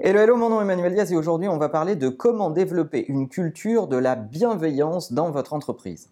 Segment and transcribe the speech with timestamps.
[0.00, 3.04] Hello, hello, mon nom est Emmanuel Diaz et aujourd'hui on va parler de comment développer
[3.08, 6.08] une culture de la bienveillance dans votre entreprise.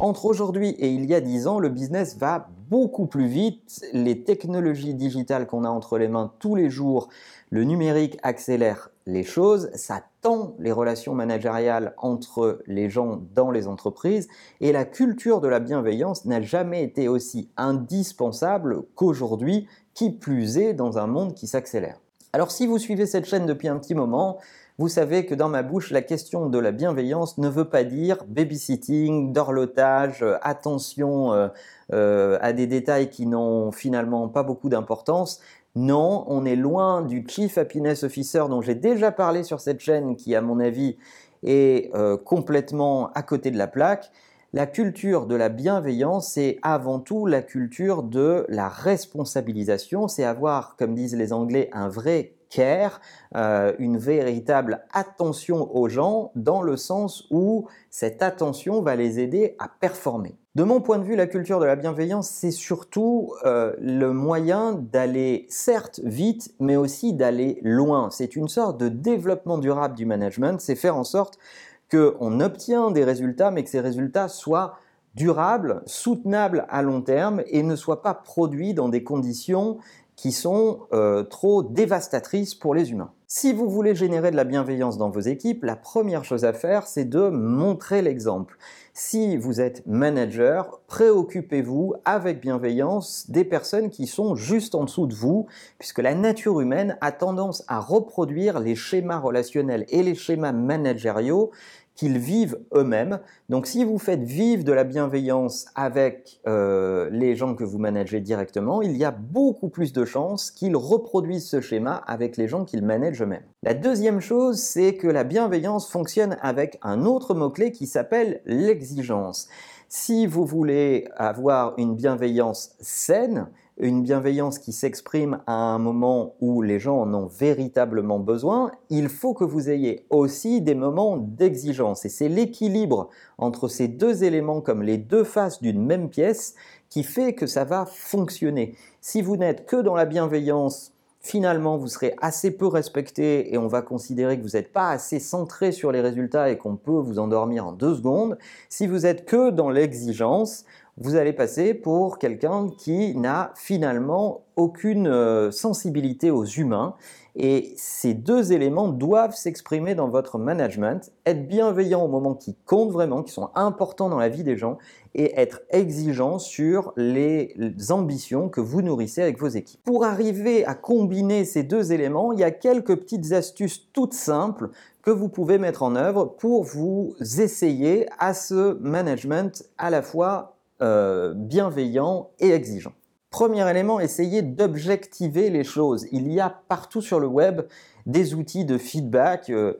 [0.00, 3.86] Entre aujourd'hui et il y a 10 ans, le business va beaucoup plus vite.
[3.92, 7.08] Les technologies digitales qu'on a entre les mains tous les jours,
[7.50, 13.68] le numérique accélère les choses, ça tend les relations managériales entre les gens dans les
[13.68, 14.28] entreprises
[14.60, 20.74] et la culture de la bienveillance n'a jamais été aussi indispensable qu'aujourd'hui qui plus est
[20.74, 22.00] dans un monde qui s'accélère.
[22.32, 24.38] Alors si vous suivez cette chaîne depuis un petit moment,
[24.76, 28.24] vous savez que dans ma bouche, la question de la bienveillance ne veut pas dire
[28.26, 31.46] babysitting, dorlotage, euh, attention euh,
[31.92, 35.40] euh, à des détails qui n'ont finalement pas beaucoup d'importance.
[35.76, 40.16] Non, on est loin du Chief Happiness Officer dont j'ai déjà parlé sur cette chaîne,
[40.16, 40.96] qui à mon avis
[41.44, 41.92] est
[42.24, 44.10] complètement à côté de la plaque.
[44.54, 50.76] La culture de la bienveillance, c'est avant tout la culture de la responsabilisation, c'est avoir,
[50.76, 53.00] comme disent les Anglais, un vrai care,
[53.34, 59.56] euh, une véritable attention aux gens, dans le sens où cette attention va les aider
[59.58, 60.36] à performer.
[60.54, 64.74] De mon point de vue, la culture de la bienveillance, c'est surtout euh, le moyen
[64.74, 68.08] d'aller certes vite, mais aussi d'aller loin.
[68.12, 71.40] C'est une sorte de développement durable du management, c'est faire en sorte
[71.90, 74.78] qu'on obtient des résultats, mais que ces résultats soient
[75.14, 79.78] durables, soutenables à long terme et ne soient pas produits dans des conditions
[80.16, 83.12] qui sont euh, trop dévastatrices pour les humains.
[83.26, 86.86] Si vous voulez générer de la bienveillance dans vos équipes, la première chose à faire,
[86.86, 88.56] c'est de montrer l'exemple.
[88.92, 95.14] Si vous êtes manager, préoccupez-vous avec bienveillance des personnes qui sont juste en dessous de
[95.14, 95.48] vous,
[95.80, 101.50] puisque la nature humaine a tendance à reproduire les schémas relationnels et les schémas managériaux
[101.94, 103.20] qu'ils vivent eux-mêmes.
[103.48, 108.20] Donc si vous faites vivre de la bienveillance avec euh, les gens que vous managez
[108.20, 112.64] directement, il y a beaucoup plus de chances qu'ils reproduisent ce schéma avec les gens
[112.64, 113.44] qu'ils managent eux-mêmes.
[113.62, 119.48] La deuxième chose, c'est que la bienveillance fonctionne avec un autre mot-clé qui s'appelle l'exigence.
[119.88, 123.46] Si vous voulez avoir une bienveillance saine,
[123.78, 129.08] une bienveillance qui s'exprime à un moment où les gens en ont véritablement besoin, il
[129.08, 132.04] faut que vous ayez aussi des moments d'exigence.
[132.04, 136.54] Et c'est l'équilibre entre ces deux éléments comme les deux faces d'une même pièce
[136.88, 138.76] qui fait que ça va fonctionner.
[139.00, 143.66] Si vous n'êtes que dans la bienveillance, finalement vous serez assez peu respecté et on
[143.66, 147.18] va considérer que vous n'êtes pas assez centré sur les résultats et qu'on peut vous
[147.18, 148.38] endormir en deux secondes.
[148.68, 150.64] Si vous êtes que dans l'exigence,
[150.96, 156.94] vous allez passer pour quelqu'un qui n'a finalement aucune euh, sensibilité aux humains.
[157.34, 162.92] Et ces deux éléments doivent s'exprimer dans votre management, être bienveillant au moment qui comptent
[162.92, 164.78] vraiment, qui sont importants dans la vie des gens,
[165.16, 167.56] et être exigeant sur les
[167.90, 169.80] ambitions que vous nourrissez avec vos équipes.
[169.82, 174.70] Pour arriver à combiner ces deux éléments, il y a quelques petites astuces toutes simples
[175.02, 180.54] que vous pouvez mettre en œuvre pour vous essayer à ce management à la fois
[180.82, 182.92] euh, bienveillant et exigeant.
[183.30, 186.06] Premier élément, essayez d'objectiver les choses.
[186.12, 187.62] Il y a partout sur le web
[188.06, 189.50] des outils de feedback.
[189.50, 189.74] Euh,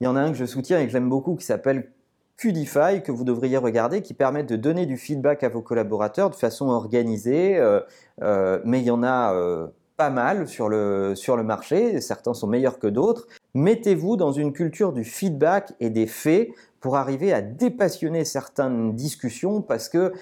[0.00, 1.90] il y en a un que je soutiens et que j'aime beaucoup qui s'appelle
[2.36, 6.34] Qdify que vous devriez regarder qui permet de donner du feedback à vos collaborateurs de
[6.34, 7.56] façon organisée.
[7.56, 9.32] Euh, mais il y en a
[10.02, 12.00] pas mal sur le, sur le marché.
[12.00, 13.28] Certains sont meilleurs que d'autres.
[13.54, 16.48] Mettez-vous dans une culture du feedback et des faits
[16.80, 20.12] pour arriver à dépassionner certaines discussions parce que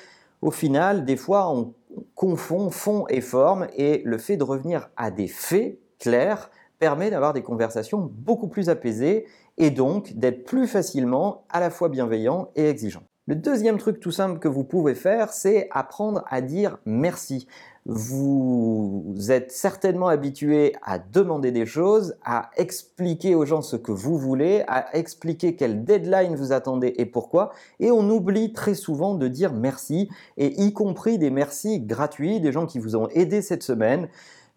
[0.42, 1.72] au final, des fois, on
[2.14, 7.32] confond fond et forme et le fait de revenir à des faits clairs permet d'avoir
[7.32, 9.24] des conversations beaucoup plus apaisées
[9.56, 13.09] et donc d'être plus facilement à la fois bienveillant et exigeant.
[13.30, 17.46] Le deuxième truc tout simple que vous pouvez faire, c'est apprendre à dire merci.
[17.86, 24.18] Vous êtes certainement habitué à demander des choses, à expliquer aux gens ce que vous
[24.18, 29.28] voulez, à expliquer quelle deadline vous attendez et pourquoi, et on oublie très souvent de
[29.28, 33.62] dire merci, et y compris des merci gratuits, des gens qui vous ont aidé cette
[33.62, 34.08] semaine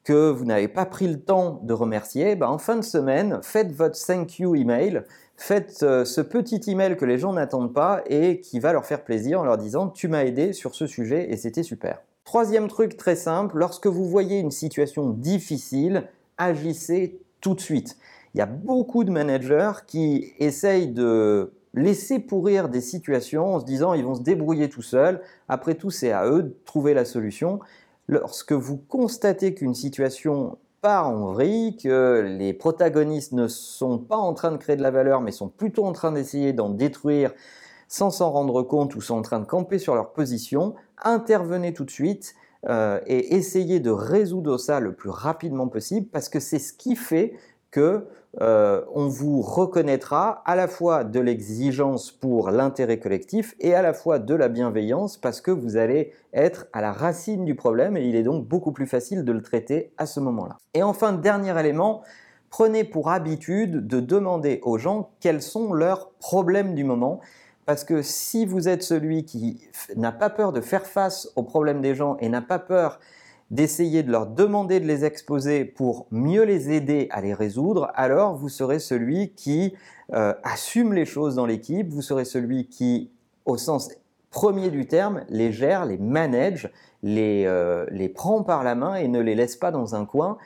[0.04, 3.72] que vous n'avez pas pris le temps de remercier, ben en fin de semaine, faites
[3.72, 5.04] votre thank you email,
[5.38, 9.04] faites euh, ce petit email que les gens n'attendent pas et qui va leur faire
[9.04, 12.02] plaisir en leur disant tu m'as aidé sur ce sujet et c'était super.
[12.26, 17.98] Troisième truc très simple, lorsque vous voyez une situation difficile, agissez tout de suite.
[18.34, 23.66] Il y a beaucoup de managers qui essayent de laisser pourrir des situations en se
[23.66, 25.22] disant ils vont se débrouiller tout seuls.
[25.50, 27.60] Après tout, c'est à eux de trouver la solution.
[28.08, 34.34] Lorsque vous constatez qu'une situation part en vrille, que les protagonistes ne sont pas en
[34.34, 37.32] train de créer de la valeur, mais sont plutôt en train d'essayer d'en détruire
[37.88, 41.86] sans s'en rendre compte ou sont en train de camper sur leur position, intervenez tout
[41.86, 42.36] de suite,
[42.68, 46.96] euh, et essayez de résoudre ça le plus rapidement possible parce que c'est ce qui
[46.96, 47.34] fait
[47.74, 48.06] que
[48.42, 53.94] euh, on vous reconnaîtra à la fois de l'exigence pour l'intérêt collectif et à la
[53.94, 58.08] fois de la bienveillance parce que vous allez être à la racine du problème et
[58.08, 60.58] il est donc beaucoup plus facile de le traiter à ce moment-là.
[60.74, 62.02] Et enfin, dernier élément,
[62.50, 67.20] prenez pour habitude de demander aux gens quels sont leurs problèmes du moment.
[67.66, 69.62] Parce que si vous êtes celui qui
[69.96, 73.00] n'a pas peur de faire face aux problèmes des gens et n'a pas peur
[73.54, 78.36] d'essayer de leur demander de les exposer pour mieux les aider à les résoudre, alors
[78.36, 79.76] vous serez celui qui
[80.12, 83.12] euh, assume les choses dans l'équipe, vous serez celui qui,
[83.46, 83.90] au sens
[84.32, 86.72] premier du terme, les gère, les manage,
[87.04, 90.40] les, euh, les prend par la main et ne les laisse pas dans un coin.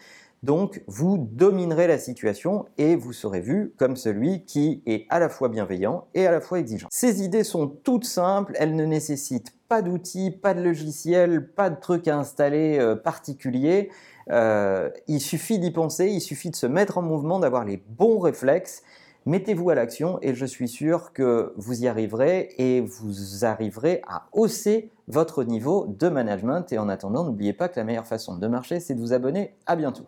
[0.44, 5.30] Donc, vous dominerez la situation et vous serez vu comme celui qui est à la
[5.30, 6.90] fois bienveillant et à la fois exigeant.
[6.92, 11.80] Ces idées sont toutes simples, elles ne nécessitent pas d'outils, pas de logiciel, pas de
[11.80, 13.90] trucs à installer euh, particuliers.
[14.30, 18.20] Euh, il suffit d'y penser, il suffit de se mettre en mouvement, d'avoir les bons
[18.20, 18.84] réflexes.
[19.26, 24.28] Mettez-vous à l'action et je suis sûr que vous y arriverez et vous arriverez à
[24.32, 26.72] hausser votre niveau de management.
[26.72, 29.54] Et en attendant, n'oubliez pas que la meilleure façon de marcher, c'est de vous abonner.
[29.66, 30.06] À bientôt.